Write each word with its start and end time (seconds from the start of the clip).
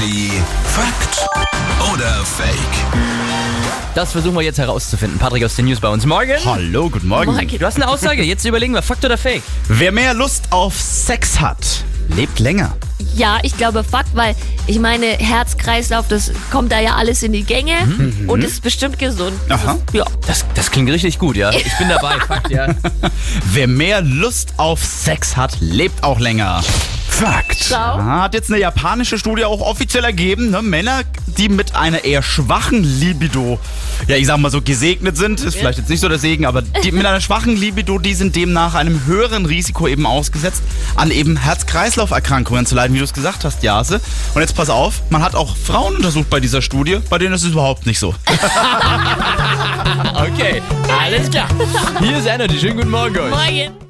Energy 0.00 0.32
Fakt 0.64 1.28
oder 1.92 2.24
Fake? 2.24 2.54
Das 3.94 4.12
versuchen 4.12 4.34
wir 4.34 4.42
jetzt 4.42 4.58
herauszufinden. 4.58 5.18
Patrick 5.18 5.44
aus 5.44 5.56
den 5.56 5.66
News 5.66 5.80
bei 5.80 5.88
uns. 5.88 6.06
Morgen. 6.06 6.32
Hallo, 6.44 6.88
guten 6.88 7.08
Morgen. 7.08 7.36
Du 7.46 7.66
hast 7.66 7.76
eine 7.76 7.86
Aussage. 7.88 8.22
Jetzt 8.22 8.44
überlegen 8.46 8.72
wir, 8.72 8.82
Fakt 8.82 9.04
oder 9.04 9.18
Fake? 9.18 9.42
Wer 9.68 9.92
mehr 9.92 10.14
Lust 10.14 10.44
auf 10.50 10.80
Sex 10.80 11.38
hat, 11.40 11.84
lebt 12.08 12.38
länger. 12.38 12.76
Ja, 13.14 13.40
ich 13.42 13.56
glaube 13.56 13.84
Fakt, 13.84 14.14
weil 14.14 14.34
ich 14.66 14.78
meine, 14.78 15.06
Herz-Kreislauf, 15.06 16.08
das 16.08 16.32
kommt 16.50 16.72
da 16.72 16.80
ja 16.80 16.94
alles 16.94 17.22
in 17.22 17.32
die 17.32 17.44
Gänge 17.44 17.76
und 18.26 18.42
ist 18.42 18.62
bestimmt 18.62 18.98
gesund. 18.98 19.38
Aha. 19.50 19.76
Ja. 19.92 20.04
Das, 20.26 20.46
das 20.54 20.70
klingt 20.70 20.88
richtig 20.90 21.18
gut, 21.18 21.36
ja. 21.36 21.50
Ich 21.50 21.76
bin 21.76 21.88
dabei. 21.88 22.18
Fakt, 22.26 22.50
ja. 22.50 22.68
Wer 23.52 23.66
mehr 23.66 24.00
Lust 24.00 24.54
auf 24.56 24.82
Sex 24.82 25.36
hat, 25.36 25.58
lebt 25.60 26.02
auch 26.04 26.20
länger. 26.20 26.62
Fakt. 27.20 27.66
Schau. 27.68 28.02
Hat 28.02 28.32
jetzt 28.32 28.50
eine 28.50 28.58
japanische 28.58 29.18
Studie 29.18 29.44
auch 29.44 29.60
offiziell 29.60 30.04
ergeben, 30.04 30.50
ne? 30.50 30.62
Männer, 30.62 31.02
die 31.26 31.50
mit 31.50 31.74
einer 31.76 32.02
eher 32.02 32.22
schwachen 32.22 32.82
Libido, 32.82 33.58
ja 34.08 34.16
ich 34.16 34.26
sag 34.26 34.38
mal 34.38 34.50
so 34.50 34.62
gesegnet 34.62 35.18
sind, 35.18 35.42
ist 35.42 35.56
vielleicht 35.56 35.78
jetzt 35.78 35.90
nicht 35.90 36.00
so 36.00 36.08
der 36.08 36.18
Segen, 36.18 36.46
aber 36.46 36.62
die 36.62 36.92
mit 36.92 37.04
einer 37.04 37.20
schwachen 37.20 37.56
Libido, 37.56 37.98
die 37.98 38.14
sind 38.14 38.36
demnach 38.36 38.74
einem 38.74 39.04
höheren 39.04 39.44
Risiko 39.44 39.86
eben 39.86 40.06
ausgesetzt, 40.06 40.62
an 40.96 41.10
eben 41.10 41.36
Herz-Kreislauf-Erkrankungen 41.36 42.64
zu 42.64 42.74
leiden, 42.74 42.94
wie 42.94 42.98
du 42.98 43.04
es 43.04 43.12
gesagt 43.12 43.44
hast, 43.44 43.62
Jase. 43.62 44.00
Und 44.34 44.40
jetzt 44.40 44.56
pass 44.56 44.70
auf, 44.70 45.02
man 45.10 45.22
hat 45.22 45.34
auch 45.34 45.56
Frauen 45.58 45.96
untersucht 45.96 46.30
bei 46.30 46.40
dieser 46.40 46.62
Studie, 46.62 47.00
bei 47.10 47.18
denen 47.18 47.34
ist 47.34 47.42
es 47.42 47.50
überhaupt 47.50 47.84
nicht 47.84 47.98
so. 47.98 48.14
Okay, 50.14 50.60
alles 51.00 51.30
klar. 51.30 51.48
Hier 52.00 52.18
ist 52.18 52.26
Energy. 52.26 52.58
Schönen 52.58 52.76
guten 52.76 52.90
Morgen 52.90 53.18
euch. 53.18 53.30
Morgen. 53.30 53.89